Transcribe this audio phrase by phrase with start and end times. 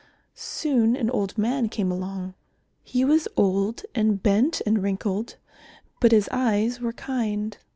[0.33, 2.33] Soon an old man came along.
[2.83, 5.35] He was old and bent and wrinkled,
[5.99, 7.55] but his eyes were kind.